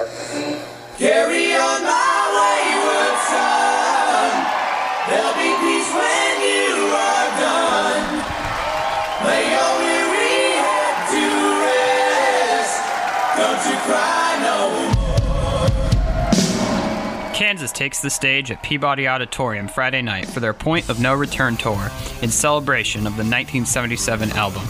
Carry 0.00 1.54
on 1.54 1.82
my 1.84 2.20
wayward 2.40 3.18
son. 3.28 4.32
There'll 5.10 5.34
be 5.34 5.52
peace 5.60 5.92
when 5.92 6.40
you 6.40 6.72
are 6.88 7.28
done. 7.36 8.24
Lay 9.26 9.44
your 9.50 9.72
weary 9.78 10.56
head 10.56 10.96
to 11.12 11.24
rest. 11.60 12.80
Don't 13.36 13.62
you 13.68 13.76
cry 13.84 14.40
no 14.40 14.58
more. 17.26 17.34
Kansas 17.34 17.70
takes 17.70 18.00
the 18.00 18.08
stage 18.08 18.50
at 18.50 18.62
Peabody 18.62 19.06
Auditorium 19.06 19.68
Friday 19.68 20.00
night 20.00 20.26
for 20.26 20.40
their 20.40 20.54
Point 20.54 20.88
of 20.88 20.98
Know 20.98 21.12
Return 21.12 21.58
tour 21.58 21.90
in 22.22 22.30
celebration 22.30 23.00
of 23.00 23.16
the 23.16 23.24
1977 23.24 24.30
album. 24.30 24.62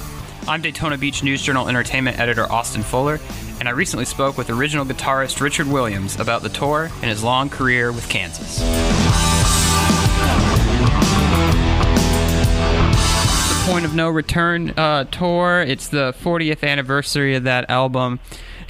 I'm 0.48 0.62
Daytona 0.62 0.98
Beach 0.98 1.22
News 1.22 1.42
Journal 1.42 1.68
Entertainment 1.68 2.18
editor 2.18 2.50
Austin 2.50 2.82
Fuller, 2.82 3.20
and 3.60 3.68
I 3.68 3.72
recently 3.72 4.04
spoke 4.04 4.36
with 4.36 4.50
original 4.50 4.84
guitarist 4.84 5.40
Richard 5.40 5.66
Williams 5.68 6.18
about 6.18 6.42
the 6.42 6.48
tour 6.48 6.90
and 6.94 7.04
his 7.04 7.22
long 7.22 7.48
career 7.48 7.92
with 7.92 8.08
Kansas. 8.08 8.58
The 13.48 13.72
Point 13.72 13.84
of 13.84 13.94
Know 13.94 14.08
Return 14.08 14.70
uh, 14.76 15.04
tour, 15.04 15.60
it's 15.60 15.88
the 15.88 16.14
40th 16.20 16.64
anniversary 16.68 17.36
of 17.36 17.44
that 17.44 17.70
album. 17.70 18.18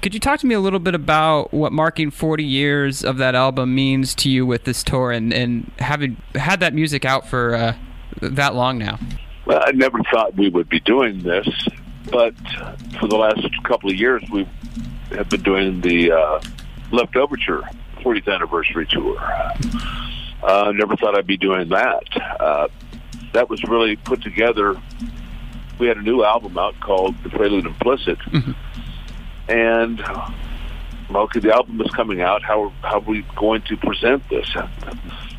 Could 0.02 0.12
you 0.12 0.20
talk 0.20 0.40
to 0.40 0.46
me 0.46 0.54
a 0.54 0.60
little 0.60 0.80
bit 0.80 0.94
about 0.94 1.52
what 1.54 1.72
marking 1.72 2.10
40 2.10 2.44
years 2.44 3.04
of 3.04 3.16
that 3.18 3.34
album 3.34 3.74
means 3.74 4.14
to 4.16 4.28
you 4.30 4.44
with 4.44 4.64
this 4.64 4.82
tour 4.82 5.12
and, 5.12 5.32
and 5.32 5.70
having 5.78 6.16
had 6.34 6.60
that 6.60 6.74
music 6.74 7.04
out 7.04 7.28
for 7.28 7.54
uh, 7.54 7.76
that 8.20 8.54
long 8.54 8.76
now? 8.76 8.98
Well, 9.46 9.62
I 9.64 9.72
never 9.72 9.98
thought 10.10 10.36
we 10.36 10.48
would 10.48 10.68
be 10.68 10.80
doing 10.80 11.22
this, 11.22 11.48
but 12.10 12.34
for 13.00 13.08
the 13.08 13.16
last 13.16 13.40
couple 13.64 13.90
of 13.90 13.96
years, 13.96 14.22
we 14.30 14.46
have 15.10 15.28
been 15.28 15.42
doing 15.42 15.80
the 15.80 16.12
uh, 16.12 16.40
Leftoverture 16.90 17.62
40th 17.96 18.32
anniversary 18.32 18.86
tour. 18.86 19.16
Uh, 20.42 20.72
never 20.74 20.96
thought 20.96 21.16
I'd 21.16 21.26
be 21.26 21.36
doing 21.36 21.68
that. 21.70 22.04
Uh, 22.40 22.68
that 23.32 23.48
was 23.48 23.62
really 23.64 23.96
put 23.96 24.22
together. 24.22 24.80
We 25.78 25.86
had 25.86 25.96
a 25.96 26.02
new 26.02 26.24
album 26.24 26.58
out 26.58 26.78
called 26.80 27.16
The 27.22 27.30
Prelude 27.30 27.66
Implicit. 27.66 28.18
And 29.48 29.98
well, 31.10 31.24
okay, 31.24 31.40
the 31.40 31.52
album 31.52 31.80
is 31.80 31.90
coming 31.90 32.20
out. 32.20 32.42
How 32.42 32.72
how 32.82 32.98
are 32.98 33.00
we 33.00 33.24
going 33.36 33.62
to 33.62 33.76
present 33.76 34.22
this? 34.28 34.48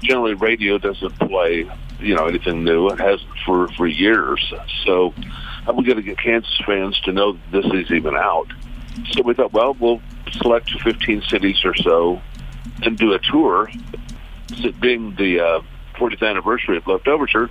Generally, 0.03 0.33
radio 0.36 0.77
doesn't 0.77 1.17
play 1.19 1.69
you 2.02 2.16
know 2.16 2.25
anything 2.25 2.63
new. 2.63 2.89
It 2.89 2.99
hasn't 2.99 3.30
for 3.45 3.67
for 3.69 3.88
years. 3.88 4.53
So, 4.85 5.13
how 5.66 5.71
are 5.71 5.75
we 5.75 5.83
going 5.83 5.97
to 5.97 6.03
get 6.03 6.17
Kansas 6.17 6.59
fans 6.66 6.99
to 7.02 7.11
know 7.11 7.38
this 7.52 7.66
is 7.66 7.91
even 7.91 8.16
out? 8.16 8.47
So 9.11 9.23
we 9.23 9.33
thought, 9.33 9.53
well, 9.53 9.75
we'll 9.80 10.02
select 10.31 10.69
15 10.81 11.23
cities 11.23 11.63
or 11.63 11.75
so 11.75 12.21
and 12.83 12.97
do 12.97 13.13
a 13.13 13.19
tour. 13.19 13.69
So 14.61 14.71
being 14.73 15.16
the 15.16 15.39
uh, 15.39 15.61
40th 15.95 16.27
anniversary 16.27 16.77
of 16.77 16.83
Leftoverture, 16.83 17.49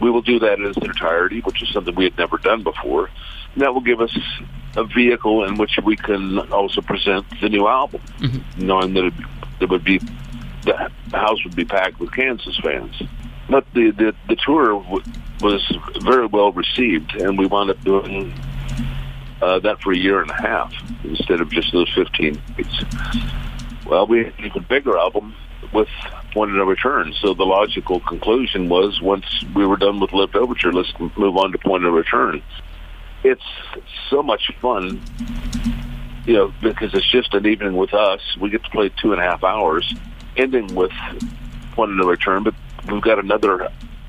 we 0.00 0.10
will 0.10 0.22
do 0.22 0.38
that 0.38 0.58
in 0.58 0.66
its 0.66 0.78
entirety, 0.78 1.40
which 1.40 1.62
is 1.62 1.68
something 1.70 1.94
we 1.94 2.04
had 2.04 2.16
never 2.18 2.38
done 2.38 2.62
before. 2.62 3.10
And 3.54 3.62
that 3.62 3.72
will 3.74 3.80
give 3.80 4.00
us 4.00 4.16
a 4.76 4.84
vehicle 4.84 5.44
in 5.44 5.56
which 5.56 5.78
we 5.84 5.96
can 5.96 6.38
also 6.52 6.82
present 6.82 7.26
the 7.40 7.48
new 7.48 7.66
album, 7.66 8.02
knowing 8.56 8.92
that 8.94 9.04
it, 9.06 9.14
it 9.60 9.70
would 9.70 9.84
be 9.84 10.00
the 10.66 11.16
house 11.16 11.42
would 11.44 11.56
be 11.56 11.64
packed 11.64 11.98
with 11.98 12.12
Kansas 12.12 12.56
fans. 12.58 12.94
But 13.48 13.64
the 13.74 13.90
the, 13.90 14.14
the 14.28 14.36
tour 14.36 14.82
w- 14.82 15.04
was 15.40 15.62
very 16.02 16.26
well 16.26 16.52
received, 16.52 17.14
and 17.14 17.38
we 17.38 17.46
wound 17.46 17.70
up 17.70 17.80
doing 17.82 18.34
uh, 19.40 19.58
that 19.60 19.80
for 19.80 19.92
a 19.92 19.96
year 19.96 20.20
and 20.20 20.30
a 20.30 20.42
half 20.42 20.72
instead 21.04 21.40
of 21.40 21.50
just 21.50 21.72
those 21.72 21.90
15 21.94 22.40
weeks. 22.56 22.84
Well, 23.86 24.06
we 24.06 24.24
had 24.24 24.38
an 24.38 24.46
even 24.46 24.66
bigger 24.68 24.98
album 24.98 25.34
with 25.72 25.88
of 26.36 26.48
Know 26.50 26.64
Return. 26.64 27.14
So 27.20 27.34
the 27.34 27.44
logical 27.44 28.00
conclusion 28.00 28.68
was 28.68 29.00
once 29.00 29.24
we 29.54 29.66
were 29.66 29.76
done 29.76 30.00
with 30.00 30.10
Leftoverture, 30.10 30.72
let's 30.72 30.92
move 31.16 31.36
on 31.36 31.52
to 31.52 31.58
Point 31.58 31.84
of 31.84 31.94
Return. 31.94 32.42
It's 33.24 33.42
so 34.10 34.22
much 34.22 34.50
fun, 34.60 35.00
you 36.26 36.34
know, 36.34 36.52
because 36.60 36.92
it's 36.94 37.10
just 37.10 37.32
an 37.34 37.46
evening 37.46 37.76
with 37.76 37.94
us. 37.94 38.20
We 38.40 38.50
get 38.50 38.64
to 38.64 38.70
play 38.70 38.90
two 39.00 39.12
and 39.12 39.20
a 39.20 39.24
half 39.24 39.42
hours, 39.44 39.94
ending 40.36 40.74
with 40.74 40.92
of 41.78 41.90
Know 41.90 42.08
Return, 42.08 42.42
but 42.42 42.54
we've 42.90 43.02
got 43.02 43.18
another 43.18 43.68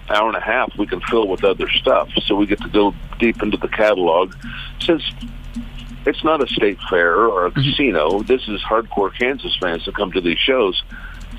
hour 0.10 0.28
and 0.28 0.38
a 0.38 0.42
half 0.42 0.72
we 0.78 0.88
can 0.88 1.02
fill 1.02 1.28
with 1.28 1.44
other 1.44 1.70
stuff. 1.70 2.10
So 2.26 2.36
we 2.36 2.46
get 2.46 2.62
to 2.62 2.70
go 2.70 2.94
deep 3.20 3.42
into 3.44 3.58
the 3.58 3.68
catalog. 3.68 4.34
Since 4.80 5.04
it's 6.06 6.24
not 6.24 6.42
a 6.42 6.48
state 6.48 6.80
fair 6.90 7.28
or 7.28 7.48
a 7.48 7.52
casino, 7.52 8.22
this 8.24 8.48
is 8.48 8.62
hardcore 8.62 9.14
Kansas 9.18 9.56
fans 9.60 9.86
that 9.86 9.96
come 9.96 10.12
to 10.14 10.22
these 10.22 10.40
shows. 10.40 10.82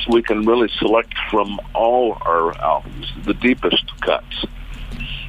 So 0.00 0.12
we 0.12 0.22
can 0.22 0.43
really 0.43 0.69
select 0.78 1.15
from 1.31 1.59
all 1.75 2.19
our 2.22 2.56
albums 2.60 3.10
the 3.25 3.34
deepest 3.34 3.99
cuts 4.00 4.44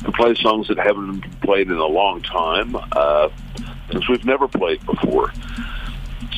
and 0.03 0.13
play 0.13 0.35
songs 0.35 0.67
that 0.67 0.77
haven't 0.77 1.21
been 1.21 1.31
played 1.41 1.67
in 1.69 1.77
a 1.77 1.85
long 1.85 2.21
time, 2.21 2.75
uh, 2.91 3.29
things 3.89 4.07
we've 4.09 4.25
never 4.25 4.47
played 4.47 4.85
before. 4.85 5.33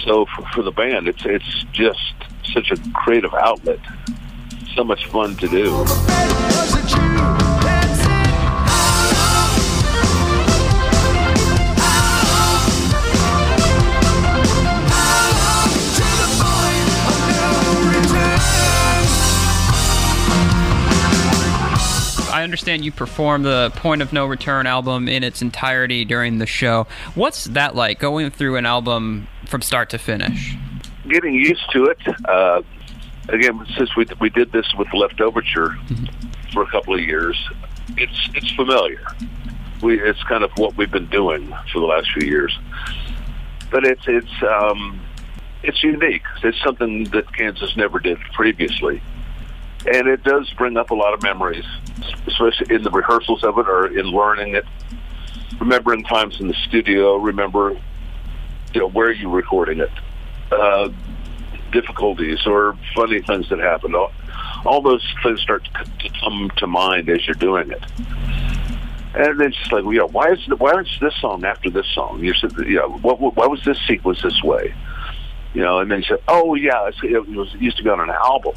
So 0.05 0.25
for, 0.25 0.45
for 0.53 0.63
the 0.63 0.71
band, 0.71 1.07
it's 1.07 1.23
it's 1.25 1.65
just 1.73 2.20
such 2.45 2.71
a 2.71 2.77
creative 2.93 3.33
outlet, 3.33 3.79
so 4.75 4.83
much 4.83 5.05
fun 5.07 5.35
to 5.37 5.47
do. 5.47 5.85
I 22.33 22.43
understand 22.43 22.83
you 22.83 22.91
performed 22.91 23.45
the 23.45 23.71
Point 23.75 24.01
of 24.01 24.11
Know 24.13 24.25
Return 24.25 24.65
album 24.65 25.07
in 25.07 25.23
its 25.23 25.43
entirety 25.43 26.05
during 26.05 26.39
the 26.39 26.47
show. 26.47 26.87
What's 27.13 27.45
that 27.45 27.75
like, 27.75 27.99
going 27.99 28.31
through 28.31 28.55
an 28.55 28.65
album 28.65 29.27
from 29.45 29.61
start 29.61 29.91
to 29.91 29.99
finish? 29.99 30.55
Getting 31.11 31.33
used 31.33 31.69
to 31.73 31.87
it. 31.87 31.97
Uh, 32.23 32.61
again, 33.27 33.65
since 33.77 33.93
we 33.97 34.05
we 34.21 34.29
did 34.29 34.49
this 34.53 34.65
with 34.77 34.87
Leftoverture 34.89 35.75
for 36.53 36.63
a 36.63 36.71
couple 36.71 36.93
of 36.93 37.01
years, 37.01 37.37
it's 37.97 38.29
it's 38.33 38.49
familiar. 38.51 39.05
We 39.81 39.99
it's 39.99 40.23
kind 40.23 40.41
of 40.41 40.51
what 40.55 40.77
we've 40.77 40.89
been 40.89 41.09
doing 41.09 41.53
for 41.73 41.79
the 41.79 41.85
last 41.85 42.09
few 42.13 42.25
years. 42.25 42.57
But 43.69 43.85
it's 43.85 44.03
it's 44.07 44.43
um, 44.43 45.01
it's 45.63 45.83
unique. 45.83 46.23
It's 46.43 46.61
something 46.63 47.03
that 47.05 47.33
Kansas 47.33 47.75
never 47.75 47.99
did 47.99 48.17
previously, 48.33 49.01
and 49.93 50.07
it 50.07 50.23
does 50.23 50.49
bring 50.51 50.77
up 50.77 50.91
a 50.91 50.95
lot 50.95 51.13
of 51.13 51.21
memories, 51.21 51.65
especially 52.25 52.73
in 52.73 52.83
the 52.83 52.91
rehearsals 52.91 53.43
of 53.43 53.57
it 53.57 53.67
or 53.67 53.87
in 53.87 54.05
learning 54.05 54.55
it. 54.55 54.65
Remembering 55.59 56.05
times 56.05 56.39
in 56.39 56.47
the 56.47 56.55
studio, 56.69 57.17
remember 57.17 57.77
you 58.73 58.79
know 58.79 58.87
where 58.87 59.11
you're 59.11 59.29
recording 59.29 59.81
it, 59.81 59.91
uh, 60.51 60.89
difficulties 61.71 62.45
or 62.45 62.77
funny 62.95 63.21
things 63.21 63.49
that 63.49 63.59
happen. 63.59 63.95
All, 63.95 64.11
all 64.65 64.81
those 64.81 65.05
things 65.23 65.41
start 65.41 65.63
to, 65.65 66.09
come 66.19 66.51
to 66.57 66.67
mind 66.67 67.09
as 67.09 67.25
you're 67.25 67.35
doing 67.35 67.71
it. 67.71 67.83
And 69.13 69.41
it's 69.41 69.57
just 69.57 69.71
like, 69.73 69.83
you 69.83 69.99
know, 69.99 70.07
why 70.07 70.31
is 70.31 70.39
why 70.57 70.79
is 70.79 70.87
this 71.01 71.13
song 71.19 71.43
after 71.43 71.69
this 71.69 71.87
song? 71.93 72.23
You 72.23 72.33
said, 72.33 72.53
you 72.59 72.77
know, 72.77 72.89
what, 73.01 73.19
what, 73.19 73.35
why 73.35 73.45
was 73.47 73.63
this 73.65 73.77
sequence 73.85 74.21
this 74.21 74.41
way? 74.41 74.73
You 75.53 75.61
know, 75.61 75.79
and 75.79 75.91
then 75.91 75.99
you 75.99 76.05
said, 76.05 76.21
oh 76.29 76.55
yeah, 76.55 76.89
it 77.03 77.27
was 77.27 77.53
it 77.53 77.61
used 77.61 77.77
to 77.77 77.83
be 77.83 77.89
on 77.89 77.99
an 77.99 78.09
album 78.09 78.53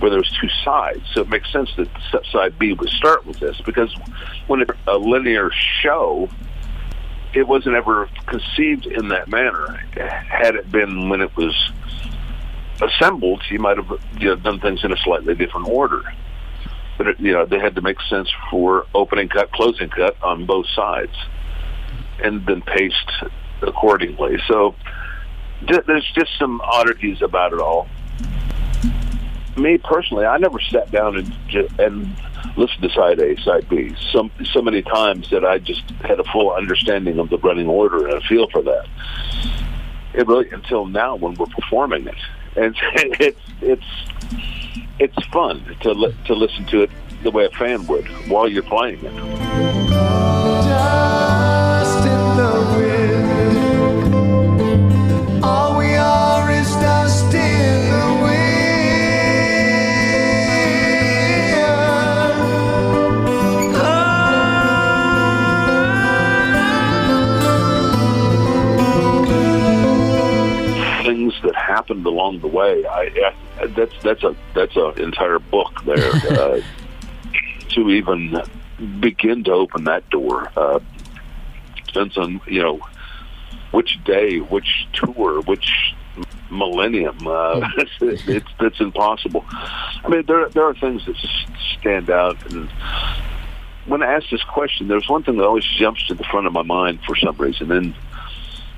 where 0.00 0.10
there 0.10 0.18
was 0.18 0.30
two 0.40 0.48
sides, 0.64 1.02
so 1.12 1.20
it 1.20 1.28
makes 1.28 1.52
sense 1.52 1.70
that 1.76 1.88
side 2.32 2.58
B 2.58 2.72
would 2.72 2.88
start 2.88 3.26
with 3.26 3.38
this 3.38 3.60
because 3.60 3.94
when 4.46 4.62
it's 4.62 4.70
a 4.86 4.96
linear 4.96 5.50
show, 5.82 6.28
it 7.34 7.46
wasn't 7.46 7.76
ever 7.76 8.08
conceived 8.26 8.86
in 8.86 9.08
that 9.08 9.28
manner. 9.28 9.68
Had 9.96 10.56
it 10.56 10.70
been 10.70 11.08
when 11.08 11.20
it 11.20 11.36
was 11.36 11.54
assembled, 12.82 13.42
you 13.50 13.58
might 13.58 13.76
have 13.76 13.90
you 14.18 14.28
know, 14.28 14.36
done 14.36 14.60
things 14.60 14.82
in 14.84 14.92
a 14.92 14.96
slightly 14.98 15.34
different 15.34 15.68
order. 15.68 16.02
But 16.98 17.08
it, 17.08 17.20
you 17.20 17.32
know, 17.32 17.46
they 17.46 17.58
had 17.58 17.76
to 17.76 17.82
make 17.82 18.00
sense 18.08 18.28
for 18.50 18.86
opening 18.94 19.28
cut, 19.28 19.52
closing 19.52 19.88
cut 19.88 20.20
on 20.22 20.44
both 20.44 20.66
sides, 20.74 21.14
and 22.22 22.44
then 22.46 22.62
paced 22.62 23.10
accordingly. 23.62 24.38
So 24.48 24.74
th- 25.66 25.84
there's 25.86 26.10
just 26.14 26.30
some 26.38 26.60
oddities 26.60 27.22
about 27.22 27.52
it 27.52 27.60
all. 27.60 27.88
Me 29.56 29.78
personally, 29.78 30.26
I 30.26 30.38
never 30.38 30.60
sat 30.60 30.90
down 30.90 31.16
and 31.16 31.80
and 31.80 32.16
listened 32.56 32.82
to 32.82 32.90
side 32.90 33.20
A, 33.20 33.40
side 33.42 33.68
B. 33.68 33.94
So 34.12 34.30
so 34.52 34.62
many 34.62 34.82
times 34.82 35.30
that 35.30 35.44
I 35.44 35.58
just 35.58 35.82
had 36.02 36.20
a 36.20 36.24
full 36.24 36.52
understanding 36.52 37.18
of 37.18 37.30
the 37.30 37.38
running 37.38 37.68
order 37.68 38.06
and 38.06 38.14
a 38.14 38.20
feel 38.22 38.48
for 38.50 38.62
that. 38.62 38.86
It 40.14 40.26
really 40.26 40.50
until 40.50 40.86
now 40.86 41.16
when 41.16 41.34
we're 41.34 41.46
performing 41.46 42.06
it, 42.06 42.16
and 42.56 42.76
it's 43.20 43.40
it's 43.60 43.84
it's 44.98 45.26
fun 45.26 45.76
to 45.80 45.92
li- 45.92 46.16
to 46.26 46.34
listen 46.34 46.66
to 46.66 46.82
it 46.82 46.90
the 47.22 47.30
way 47.30 47.44
a 47.44 47.50
fan 47.50 47.86
would 47.86 48.06
while 48.28 48.48
you're 48.48 48.62
playing 48.62 49.00
it. 49.04 50.89
Happened 71.90 72.06
along 72.06 72.40
the 72.40 72.46
way. 72.46 72.84
I, 72.86 73.32
I 73.60 73.66
that's 73.66 73.92
that's 74.02 74.22
a 74.22 74.34
that's 74.54 74.76
an 74.76 74.98
entire 75.00 75.38
book 75.38 75.82
there 75.84 75.98
uh, 76.30 76.60
to 77.70 77.90
even 77.90 78.36
begin 79.00 79.44
to 79.44 79.52
open 79.52 79.84
that 79.84 80.08
door. 80.10 80.50
Uh, 80.56 80.80
depends 81.86 82.16
on 82.16 82.40
you 82.46 82.62
know 82.62 82.80
which 83.72 84.02
day, 84.04 84.38
which 84.38 84.86
tour, 84.92 85.40
which 85.42 85.94
millennium. 86.50 87.18
Uh, 87.26 87.68
it's, 87.76 87.92
it's 88.28 88.48
it's 88.60 88.80
impossible. 88.80 89.44
I 89.50 90.08
mean, 90.08 90.24
there 90.26 90.48
there 90.48 90.64
are 90.64 90.74
things 90.74 91.04
that 91.06 91.16
stand 91.78 92.10
out. 92.10 92.36
And 92.52 92.68
when 93.86 94.02
I 94.02 94.12
ask 94.12 94.30
this 94.30 94.44
question, 94.44 94.88
there's 94.88 95.08
one 95.08 95.24
thing 95.24 95.36
that 95.38 95.44
always 95.44 95.64
jumps 95.64 96.06
to 96.06 96.14
the 96.14 96.24
front 96.24 96.46
of 96.46 96.52
my 96.52 96.62
mind 96.62 97.00
for 97.04 97.16
some 97.16 97.36
reason, 97.36 97.72
and 97.72 97.94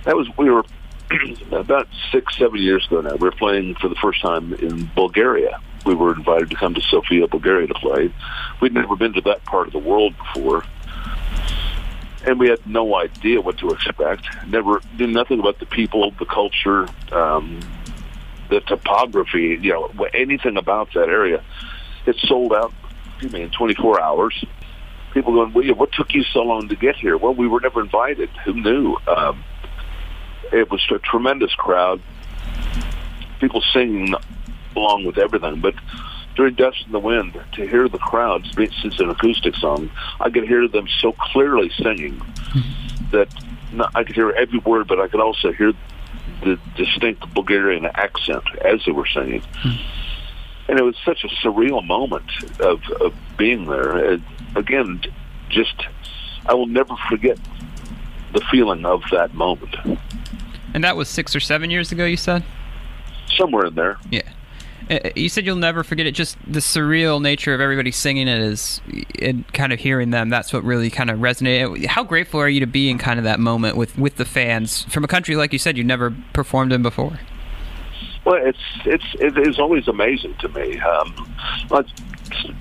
that 0.05 0.17
was 0.17 0.27
we 0.39 0.51
were 0.51 0.65
about 1.53 1.89
six, 2.11 2.37
seven 2.37 2.59
years 2.59 2.87
ago 2.87 3.01
now. 3.01 3.13
We 3.13 3.29
were 3.29 3.33
playing 3.33 3.75
for 3.77 3.89
the 3.89 3.97
first 3.97 4.21
time 4.21 4.55
in 4.55 4.91
Bulgaria. 4.95 5.61
We 5.85 5.95
were 5.95 6.15
invited 6.15 6.51
to 6.51 6.57
come 6.57 6.75
to 6.75 6.81
Sofia, 6.81 7.27
Bulgaria, 7.27 7.67
to 7.67 7.75
play. 7.75 8.13
We'd 8.61 8.73
never 8.73 8.97
been 8.97 9.13
to 9.15 9.21
that 9.23 9.45
part 9.45 9.67
of 9.67 9.73
the 9.73 9.81
world 9.81 10.15
before 10.17 10.65
and 12.25 12.39
we 12.39 12.49
had 12.49 12.65
no 12.67 12.95
idea 12.97 13.41
what 13.41 13.59
to 13.59 13.71
expect. 13.71 14.27
Never 14.47 14.81
knew 14.99 15.07
nothing 15.07 15.41
about 15.41 15.59
the 15.59 15.67
people, 15.67 16.11
the 16.19 16.25
culture, 16.25 16.89
um, 17.11 17.61
the 18.49 18.61
topography. 18.61 19.59
You 19.61 19.73
know, 19.73 20.07
anything 20.15 20.57
about 20.57 20.93
that 20.95 21.09
area. 21.09 21.43
It 22.07 22.17
sold 22.21 22.53
out. 22.53 22.73
Excuse 23.15 23.33
me, 23.33 23.43
in 23.43 23.51
24 23.51 24.01
hours. 24.01 24.45
People 25.15 25.35
going, 25.35 25.53
well, 25.53 25.75
what 25.75 25.93
took 25.93 26.15
you 26.15 26.25
so 26.25 26.41
long 26.41 26.69
to 26.69 26.77
get 26.77 26.97
here? 26.97 27.17
Well, 27.17 27.35
we 27.35 27.47
were 27.47 27.61
never 27.61 27.81
invited. 27.81 28.31
Who 28.45 28.55
knew? 28.55 28.97
Um, 29.07 29.45
it 30.53 30.71
was 30.71 30.81
a 30.91 30.99
tremendous 30.99 31.55
crowd. 31.55 32.01
People 33.41 33.63
singing 33.73 34.15
along 34.77 35.05
with 35.05 35.19
everything, 35.19 35.61
but 35.61 35.75
during 36.35 36.55
Dust 36.55 36.83
in 36.87 36.93
the 36.93 36.99
Wind 36.99 37.39
to 37.53 37.67
hear 37.67 37.89
the 37.89 37.99
crowd, 37.99 38.47
since 38.55 38.99
an 39.01 39.11
acoustic 39.11 39.55
song, 39.57 39.91
I 40.21 40.31
could 40.31 40.47
hear 40.47 40.67
them 40.69 40.89
so 41.01 41.13
clearly 41.13 41.71
singing 41.77 42.23
that 43.11 43.29
I 43.95 44.05
could 44.05 44.15
hear 44.15 44.31
every 44.31 44.59
word, 44.61 44.89
but 44.89 45.01
I 45.01 45.09
could 45.09 45.21
also 45.21 45.53
hear 45.53 45.73
the 46.43 46.59
distinct 46.77 47.33
Bulgarian 47.35 47.87
accent 47.87 48.45
as 48.65 48.85
they 48.85 48.93
were 48.93 49.07
singing. 49.07 49.43
And 50.69 50.79
it 50.79 50.83
was 50.83 50.97
such 51.05 51.25
a 51.25 51.29
surreal 51.29 51.85
moment 51.87 52.31
of, 52.61 52.81
of 53.01 53.15
being 53.37 53.67
there. 53.67 54.13
And 54.13 54.25
again, 54.55 55.03
just 55.51 55.75
I 56.47 56.55
will 56.55 56.67
never 56.67 56.95
forget 57.09 57.39
the 58.33 58.41
feeling 58.51 58.85
of 58.85 59.03
that 59.11 59.35
moment. 59.35 59.75
And 60.75 60.85
that 60.85 60.97
was 60.97 61.09
six 61.09 61.37
or 61.37 61.41
seven 61.41 61.71
years 61.71 61.93
ago, 61.93 62.05
you 62.05 62.17
said? 62.17 62.45
Somewhere 63.37 63.67
in 63.67 63.75
there. 63.75 63.99
Yeah. 64.11 64.23
Uh, 64.91 65.11
you 65.15 65.29
said 65.29 65.47
you'll 65.47 65.57
never 65.57 65.85
forget 65.85 66.07
it. 66.07 66.13
Just 66.13 66.37
the 66.47 66.61
surreal 66.61 67.21
nature 67.21 67.55
of 67.55 67.61
everybody 67.61 67.91
singing 67.91 68.29
it 68.29 68.41
is, 68.41 68.81
and 69.21 69.47
kind 69.53 69.73
of 69.73 69.79
hearing 69.79 70.11
them. 70.11 70.29
That's 70.29 70.53
what 70.53 70.65
really 70.65 70.91
kind 70.91 71.09
of 71.09 71.21
resonated. 71.21 71.87
How 71.87 72.05
grateful 72.05 72.41
are 72.41 72.49
you 72.49 72.61
to 72.61 72.67
be 72.67 72.91
in 72.91 72.99
kind 72.99 73.19
of 73.19 73.25
that 73.25 73.39
moment 73.39 73.77
with 73.77 73.97
with 73.97 74.17
the 74.17 74.25
fans 74.25 74.83
from 74.85 75.05
a 75.05 75.09
country 75.09 75.37
like 75.37 75.53
you 75.53 75.59
said 75.59 75.79
you 75.79 75.85
never 75.85 76.15
performed 76.33 76.73
in 76.73 76.83
before? 76.83 77.19
Well, 78.25 78.45
it's 78.45 78.59
it's 78.85 79.05
it 79.21 79.39
is 79.39 79.59
always 79.59 79.89
amazing 79.89 80.35
to 80.41 80.49
me. 80.49 80.79
Um, 80.81 81.35
let's 81.71 81.91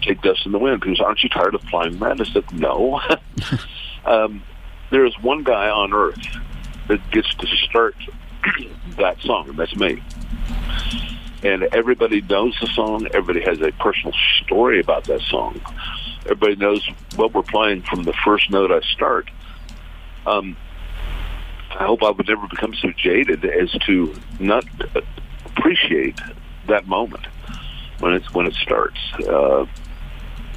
take 0.01 0.21
Dust 0.21 0.45
in 0.45 0.51
the 0.51 0.59
Wind 0.59 0.81
because 0.81 0.99
aren't 0.99 1.23
you 1.23 1.29
tired 1.29 1.55
of 1.55 1.61
flying 1.63 1.97
man? 1.99 2.21
I 2.21 2.25
said 2.25 2.51
no. 2.53 3.01
um, 4.05 4.43
there 4.91 5.05
is 5.05 5.17
one 5.21 5.43
guy 5.43 5.69
on 5.69 5.93
earth 5.93 6.21
that 6.87 6.99
gets 7.11 7.33
to 7.35 7.47
start 7.69 7.95
that 8.97 9.19
song, 9.21 9.49
and 9.49 9.57
that's 9.57 9.75
me 9.75 10.01
and 11.43 11.63
everybody 11.71 12.21
knows 12.21 12.55
the 12.61 12.67
song. 12.67 13.07
Everybody 13.13 13.41
has 13.41 13.61
a 13.61 13.71
personal 13.71 14.13
story 14.43 14.79
about 14.79 15.05
that 15.05 15.21
song. 15.21 15.59
Everybody 16.25 16.55
knows 16.55 16.87
what 17.15 17.33
we're 17.33 17.41
playing 17.41 17.81
from 17.83 18.03
the 18.03 18.13
first 18.13 18.49
note 18.51 18.71
I 18.71 18.81
start. 18.81 19.29
Um, 20.25 20.55
I 21.71 21.85
hope 21.85 22.03
I 22.03 22.11
would 22.11 22.27
never 22.27 22.47
become 22.47 22.75
so 22.75 22.91
jaded 22.95 23.43
as 23.43 23.71
to 23.85 24.13
not 24.39 24.65
appreciate 25.45 26.19
that 26.67 26.87
moment 26.87 27.25
when 27.99 28.13
it's 28.13 28.31
when 28.33 28.45
it 28.45 28.53
starts. 28.53 28.99
Uh, 29.27 29.65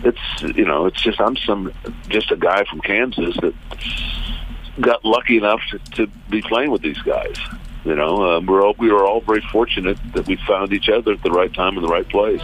it's 0.03 0.19
you 0.43 0.67
know 0.67 0.87
it's 0.87 1.01
just 1.01 1.21
I'm 1.21 1.37
some 1.37 1.73
just 2.09 2.31
a 2.31 2.37
guy 2.37 2.65
from 2.65 2.81
Kansas 2.81 3.37
that 3.37 3.55
got 4.81 5.05
lucky 5.05 5.37
enough 5.37 5.61
to, 5.71 5.79
to 5.93 6.07
be 6.31 6.43
playing 6.43 6.71
with 6.71 6.83
these 6.83 7.01
guys. 7.03 7.37
You 7.85 7.95
know, 7.95 8.37
um, 8.37 8.47
we're 8.47 8.65
all, 8.65 8.75
we 8.79 8.91
were 8.91 9.07
all 9.07 9.21
very 9.21 9.43
fortunate 9.53 9.99
that 10.15 10.27
we 10.27 10.37
found 10.37 10.73
each 10.73 10.89
other 10.89 11.13
at 11.13 11.23
the 11.23 11.31
right 11.31 11.53
time 11.53 11.77
in 11.77 11.83
the 11.83 11.89
right 11.89 12.09
place. 12.09 12.43